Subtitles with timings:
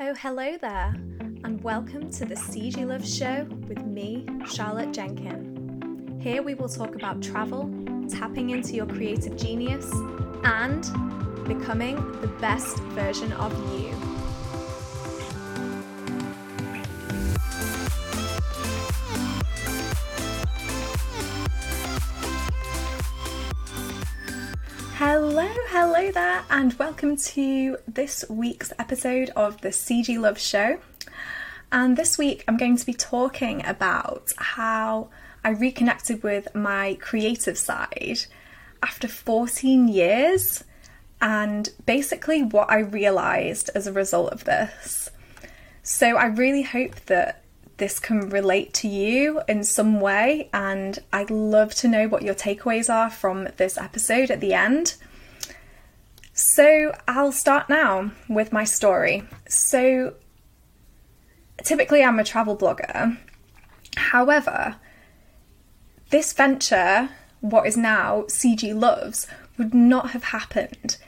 [0.00, 0.94] Oh, hello there,
[1.42, 6.20] and welcome to the Ceejy Love Show with me, Charlotte Jenkin.
[6.22, 7.68] Here we will talk about travel,
[8.08, 9.90] tapping into your creative genius,
[10.44, 10.82] and
[11.48, 14.07] becoming the best version of you.
[25.50, 30.78] Hello, there, and welcome to this week's episode of the Ceejy Love Show.
[31.72, 35.08] And this week I'm going to be talking about how
[35.42, 38.26] I reconnected with my creative side
[38.82, 40.64] after 14 years
[41.22, 45.10] and basically what I realised as a result of this.
[45.82, 47.42] So I really hope that
[47.78, 52.34] this can relate to you in some way, and I'd love to know what your
[52.34, 54.96] takeaways are from this episode at the end.
[56.40, 59.24] So, I'll start now with my story.
[59.48, 60.14] So,
[61.64, 63.18] typically, I'm a travel blogger.
[63.96, 64.76] However,
[66.10, 67.08] this venture,
[67.40, 70.98] what is now Ceejy Loves, would not have happened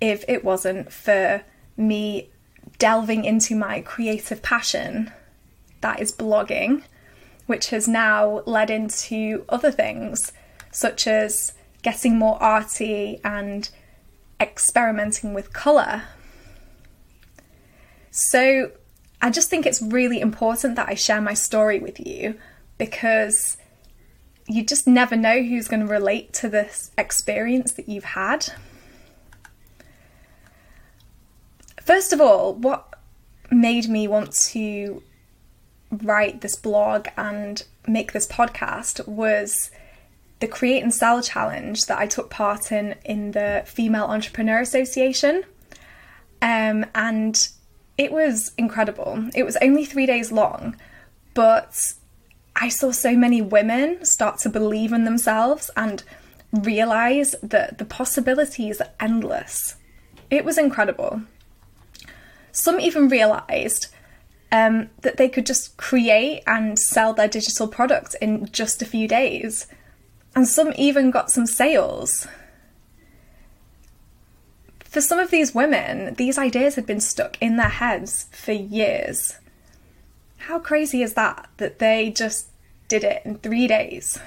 [0.00, 1.42] if it wasn't for
[1.76, 2.30] me
[2.78, 5.12] delving into my creative passion
[5.82, 6.84] that is blogging,
[7.44, 10.32] which has now led into other things
[10.72, 13.68] such as getting more arty and
[14.40, 16.04] experimenting with colour.
[18.10, 18.72] So,
[19.22, 22.38] I just think it's really important that I share my story with you
[22.78, 23.58] because
[24.48, 28.46] you just never know who's going to relate to this experience that you've had.
[31.80, 32.94] First of all, what
[33.50, 35.02] made me want to
[35.90, 39.70] write this blog and make this podcast was
[40.40, 45.44] the Create and Sell challenge that I took part in in the Female Entrepreneur Association.
[46.42, 47.48] Um, and
[47.98, 49.28] it was incredible.
[49.34, 50.76] It was only three days long,
[51.34, 51.92] but
[52.56, 56.02] I saw so many women start to believe in themselves and
[56.52, 59.76] realize that the possibilities are endless.
[60.30, 61.22] It was incredible.
[62.52, 63.88] Some even realized
[64.50, 69.06] um, that they could just create and sell their digital product in just a few
[69.06, 69.66] days.
[70.34, 72.26] And some even got some sales.
[74.80, 79.38] For some of these women, these ideas had been stuck in their heads for years.
[80.38, 81.48] How crazy is that?
[81.58, 82.48] That they just
[82.88, 84.18] did it in three days.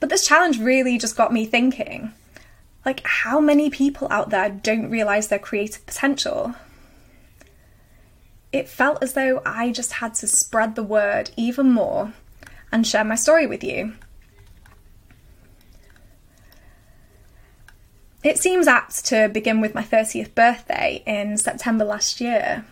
[0.00, 2.12] But this challenge really just got me thinking
[2.86, 6.54] like, how many people out there don't realize their creative potential?
[8.52, 12.14] It felt as though I just had to spread the word even more
[12.72, 13.94] and share my story with you.
[18.22, 22.64] It seems apt to begin with my 30th birthday in September last year.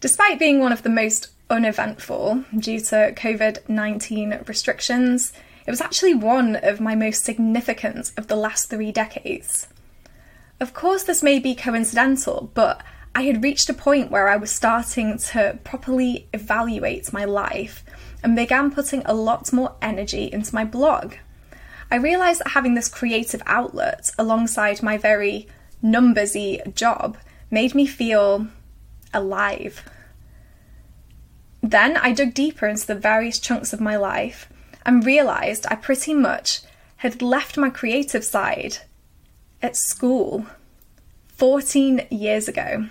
[0.00, 5.32] Despite being one of the most uneventful due to COVID 19 restrictions,
[5.66, 9.66] it was actually one of my most significant of the last three decades.
[10.60, 12.82] Of course, this may be coincidental, but
[13.14, 17.84] I had reached a point where I was starting to properly evaluate my life
[18.22, 21.14] and began putting a lot more energy into my blog.
[21.90, 25.48] I realised that having this creative outlet alongside my very
[25.82, 27.16] numbersy job
[27.50, 28.46] made me feel
[29.12, 29.82] alive.
[31.62, 34.48] Then I dug deeper into the various chunks of my life
[34.86, 36.60] and realised I pretty much
[36.98, 38.78] had left my creative side
[39.62, 40.46] at school
[41.36, 42.88] 14 years ago.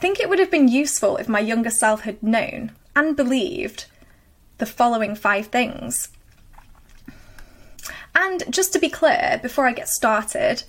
[0.00, 3.84] I think it would have been useful if my younger self had known and believed
[4.56, 6.08] the following five things.
[8.14, 10.62] And just to be clear, before I get started,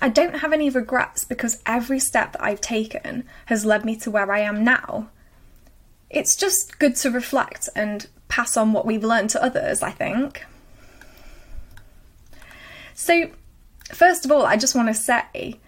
[0.00, 4.10] I don't have any regrets because every step that I've taken has led me to
[4.10, 5.10] where I am now.
[6.08, 10.46] It's just good to reflect and pass on what we've learned to others, I think.
[12.94, 13.28] So,
[13.92, 15.60] first of all, I just want to say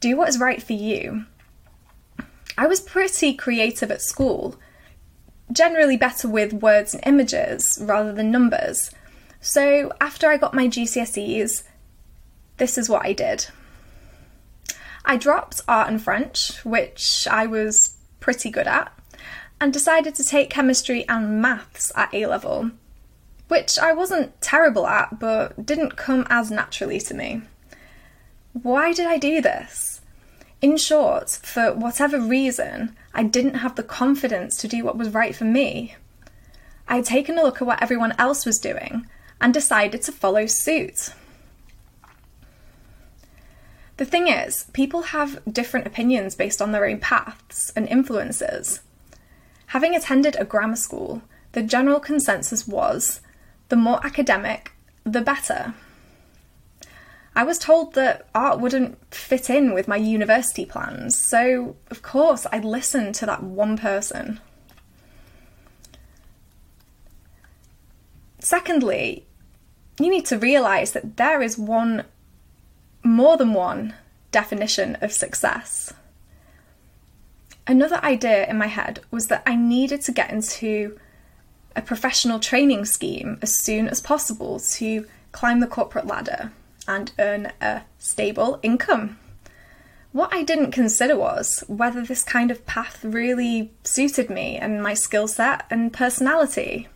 [0.00, 1.26] do what is right for you.
[2.56, 4.56] I was pretty creative at school,
[5.50, 8.90] generally better with words and images rather than numbers.
[9.40, 11.64] So after I got my GCSEs,
[12.58, 13.46] this is what I did.
[15.04, 18.92] I dropped art and French, which I was pretty good at,
[19.60, 22.70] and decided to take chemistry and maths at A level,
[23.48, 27.42] which I wasn't terrible at but didn't come as naturally to me.
[28.52, 29.91] Why did I do this?
[30.62, 35.34] In short, for whatever reason, I didn't have the confidence to do what was right
[35.34, 35.96] for me.
[36.86, 39.08] I had taken a look at what everyone else was doing
[39.40, 41.14] and decided to follow suit.
[43.96, 48.80] The thing is, people have different opinions based on their own paths and influences.
[49.66, 51.22] Having attended a grammar school,
[51.52, 53.20] the general consensus was
[53.68, 54.72] the more academic,
[55.02, 55.74] the better.
[57.34, 62.46] I was told that art wouldn't fit in with my university plans, so of course
[62.52, 64.40] I listened to that one person.
[68.38, 69.24] Secondly,
[69.98, 72.04] you need to realise that there is one,
[73.02, 73.94] more than one,
[74.30, 75.94] definition of success.
[77.66, 80.98] Another idea in my head was that I needed to get into
[81.74, 86.52] a professional training scheme as soon as possible to climb the corporate ladder
[86.86, 89.18] and earn a stable income.
[90.12, 94.92] What I didn't consider was whether this kind of path really suited me and my
[94.92, 96.88] skill set and personality.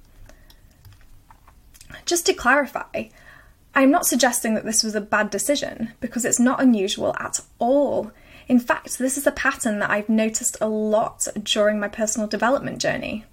[2.04, 3.08] Just to clarify,
[3.74, 8.10] I'm not suggesting that this was a bad decision because it's not unusual at all.
[8.48, 12.80] In fact, this is a pattern that I've noticed a lot during my personal development
[12.80, 13.24] journey.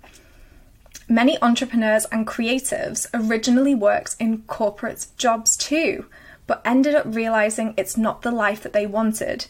[1.09, 6.05] Many entrepreneurs and creatives originally worked in corporate jobs too,
[6.47, 9.47] but ended up realizing it's not the life that they wanted,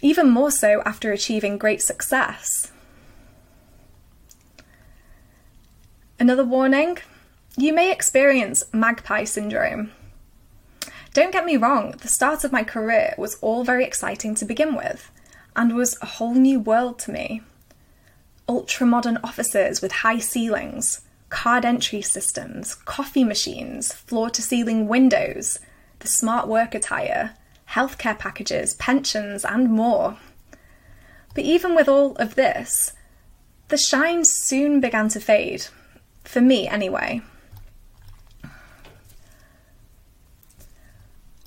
[0.00, 2.72] even more so after achieving great success.
[6.18, 6.98] Another warning
[7.56, 9.92] you may experience magpie syndrome.
[11.14, 14.76] Don't get me wrong, the start of my career was all very exciting to begin
[14.76, 15.10] with,
[15.56, 17.42] and was a whole new world to me.
[18.48, 25.58] Ultra modern offices with high ceilings, card entry systems, coffee machines, floor to ceiling windows,
[26.00, 27.34] the smart work attire,
[27.70, 30.16] healthcare packages, pensions, and more.
[31.34, 32.92] But even with all of this,
[33.68, 35.66] the shine soon began to fade.
[36.24, 37.22] For me, anyway.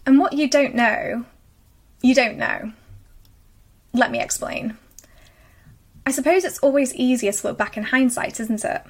[0.06, 1.26] And what you don't know,
[2.02, 2.74] you don't know.
[3.94, 4.78] Let me explain.
[6.06, 8.82] I suppose it's always easier to look back in hindsight, isn't it?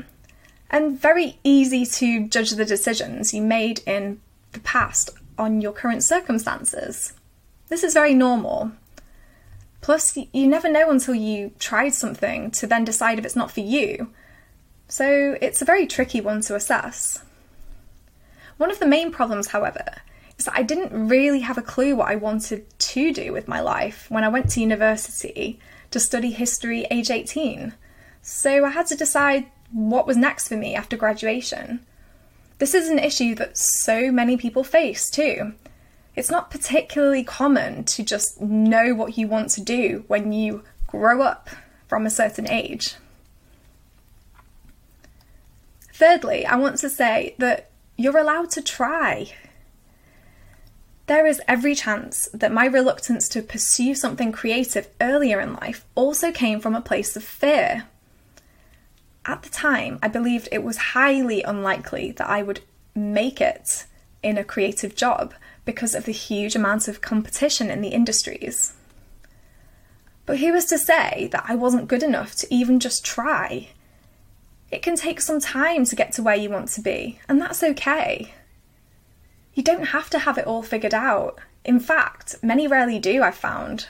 [0.70, 4.22] And very easy to judge the decisions you made in
[4.54, 5.10] the past
[5.42, 7.14] on your current circumstances.
[7.68, 8.72] This is very normal.
[9.82, 13.62] Plus, you never know until you tried something to then decide if it's not for
[13.62, 14.12] you.
[14.88, 17.24] So it's a very tricky one to assess.
[18.58, 19.86] One of the main problems, however,
[20.38, 23.60] is that I didn't really have a clue what I wanted to do with my
[23.60, 25.60] life when I went to university
[25.90, 27.74] to study history age 18.
[28.22, 31.84] So I had to decide what was next for me after graduation.
[32.62, 35.54] This is an issue that so many people face too.
[36.16, 41.24] It's not particularly common to just know what you want to do when you grow
[41.24, 41.50] up
[41.88, 42.98] from a certain age.
[45.92, 49.34] Thirdly, I want to say that you're allowed to try.
[51.08, 56.32] There is every chance that my reluctance to pursue something creative earlier in life also
[56.32, 57.88] came from a place of fear.
[59.26, 62.62] At the time, I believed it was highly unlikely that I would
[62.96, 63.86] make it
[64.24, 65.34] in a creative job
[65.64, 68.74] because of the huge amount of competition in the industries.
[70.26, 73.70] But who was to say that I wasn't good enough to even just try?
[74.72, 77.62] It can take some time to get to where you want to be, and that's
[77.62, 78.34] okay.
[79.54, 81.38] You don't have to have it all figured out.
[81.66, 83.88] In fact, many rarely do, I've found.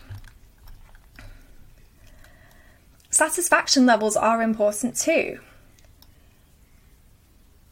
[3.11, 5.39] Satisfaction levels are important too.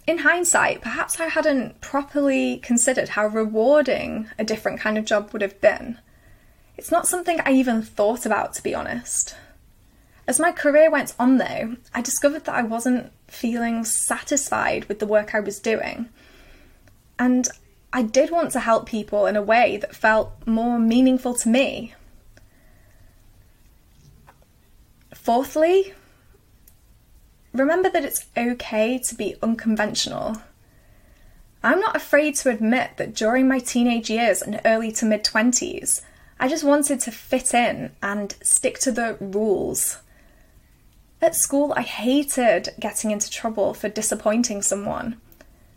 [0.06, 5.42] In hindsight, perhaps I hadn't properly considered how rewarding a different kind of job would
[5.42, 6.00] have been.
[6.78, 9.36] It's not something I even thought about, to be honest.
[10.28, 15.08] As my career went on, though, I discovered that I wasn't feeling satisfied with the
[15.08, 16.10] work I was doing.
[17.18, 17.48] And
[17.94, 21.94] I did want to help people in a way that felt more meaningful to me.
[25.30, 25.94] Fourthly,
[27.54, 30.42] remember that it's okay to be unconventional.
[31.62, 36.02] I'm not afraid to admit that during my teenage years and early to mid 20s,
[36.40, 40.00] I just wanted to fit in and stick to the rules.
[41.22, 45.22] At school, I hated getting into trouble for disappointing someone.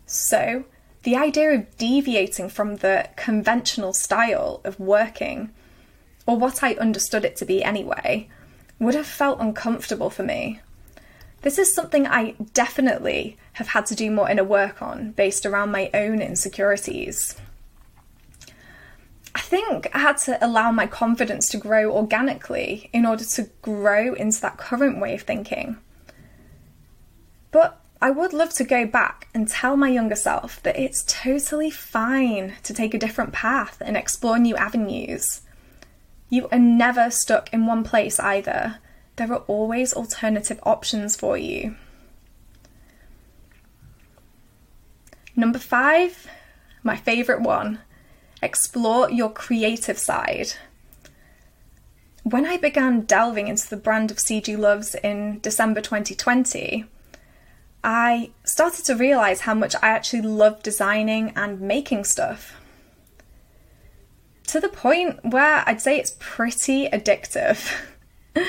[0.07, 0.63] So,
[1.03, 5.51] the idea of deviating from the conventional style of working,
[6.25, 8.29] or what I understood it to be anyway,
[8.83, 10.59] would have felt uncomfortable for me.
[11.41, 15.71] This is something I definitely have had to do more inner work on based around
[15.71, 17.35] my own insecurities.
[19.35, 24.13] I think I had to allow my confidence to grow organically in order to grow
[24.13, 25.77] into that current way of thinking.
[27.51, 31.69] But I would love to go back and tell my younger self that it's totally
[31.69, 35.41] fine to take a different path and explore new avenues.
[36.33, 38.79] You are never stuck in one place either.
[39.17, 41.75] There are always alternative options for you.
[45.35, 46.25] Number five,
[46.81, 47.81] my favourite one
[48.41, 50.53] explore your creative side.
[52.23, 56.85] When I began delving into the brand of Ceejy Loves in December 2020,
[57.83, 62.55] I started to realise how much I actually love designing and making stuff.
[64.53, 67.73] To the point where I'd say it's pretty addictive.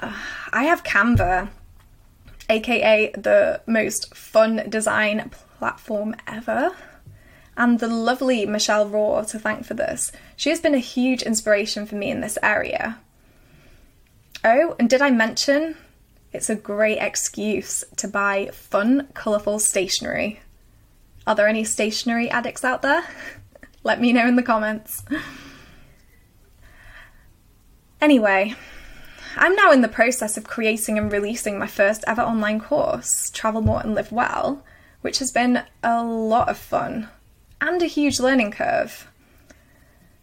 [0.00, 0.12] Uh,
[0.52, 1.48] I have Canva,
[2.48, 6.70] aka the most fun design platform ever
[7.56, 10.12] and the lovely Michelle Raw to thank for this.
[10.36, 13.00] She has been a huge inspiration for me in this area.
[14.44, 15.76] Oh, and did I mention
[16.32, 20.38] it's a great excuse to buy fun, colourful stationery?
[21.26, 23.02] Are there any stationery addicts out there?
[23.84, 25.04] Let me know in the comments.
[28.00, 28.54] Anyway,
[29.36, 33.60] I'm now in the process of creating and releasing my first ever online course, Travel
[33.60, 34.64] More and Live Well,
[35.00, 37.08] which has been a lot of fun
[37.60, 39.10] and a huge learning curve.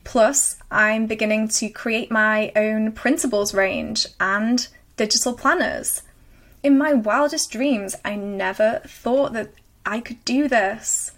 [0.04, 6.04] Plus, I'm beginning to create my own printables range and digital planners.
[6.64, 9.52] In my wildest dreams, I never thought that
[9.86, 11.12] I could do this.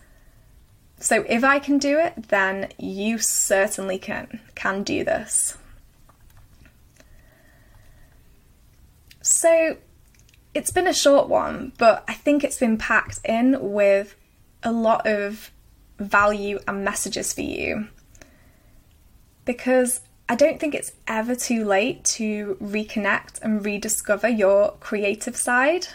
[1.00, 5.58] So if I can do it, then you certainly can can do this.
[9.22, 9.78] So
[10.54, 14.16] it's been a short one, but I think it's been packed in with
[14.64, 15.52] a lot of
[16.00, 17.90] value and messages for you.
[19.46, 25.88] Because I don't think it's ever too late to reconnect and rediscover your creative side.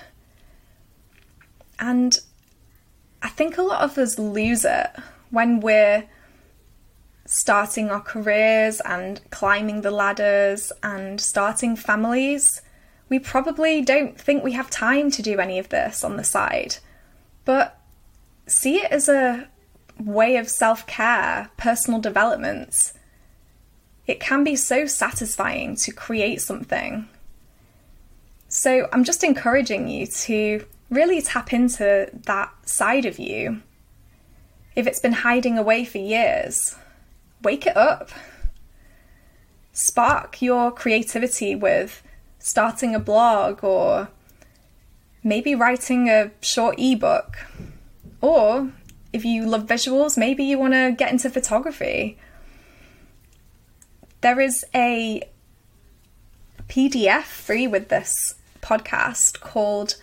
[1.78, 2.18] And
[3.22, 4.90] I think a lot of us lose it
[5.30, 6.04] when we're
[7.24, 12.60] starting our careers and climbing the ladders and starting families.
[13.08, 16.76] We probably don't think we have time to do any of this on the side.
[17.44, 17.78] But
[18.46, 19.48] see it as a
[19.98, 22.92] way of self care, personal development,
[24.06, 27.08] it can be so satisfying to create something.
[28.48, 33.62] So I'm just encouraging you to really tap into that side of you.
[34.76, 36.76] If it's been hiding away for years,
[37.42, 38.10] wake it up.
[39.72, 42.02] Spark your creativity with
[42.38, 44.08] starting a blog or
[45.24, 47.38] maybe writing a short ebook
[48.20, 48.70] or
[49.12, 52.18] if you love visuals, maybe you want to get into photography.
[54.20, 55.22] There is a
[56.68, 59.96] PDF free with this podcast called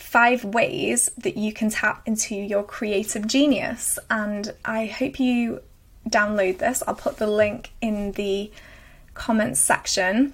[0.00, 3.98] Five Ways That You Can Tap Into Your Creative Genius.
[4.08, 5.60] And I hope you
[6.08, 6.82] download this.
[6.88, 8.50] I'll put the link in the
[9.14, 10.32] comments section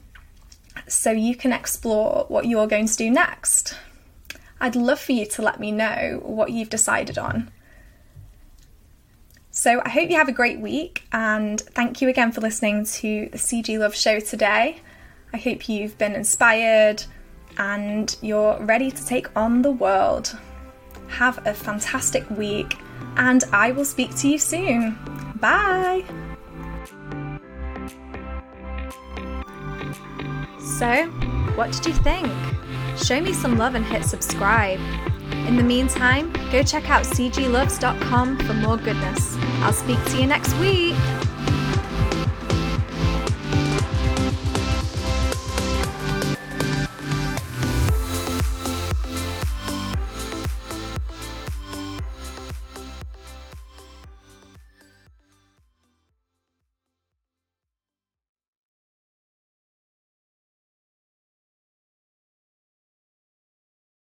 [0.86, 3.76] so you can explore what you're going to do next.
[4.60, 7.50] I'd love for you to let me know what you've decided on.
[9.50, 13.28] So I hope you have a great week and thank you again for listening to
[13.32, 14.80] the Ceejy Love Show today.
[15.32, 17.04] I hope you've been inspired
[17.58, 20.36] and you're ready to take on the world.
[21.08, 22.76] Have a fantastic week
[23.16, 24.98] and I will speak to you soon.
[25.40, 26.04] Bye!
[30.78, 31.06] So,
[31.54, 32.30] what did you think?
[32.98, 34.80] Show me some love and hit subscribe.
[35.46, 39.36] In the meantime, go check out ceejyloves.com for more goodness.
[39.60, 40.94] I'll speak to you next week.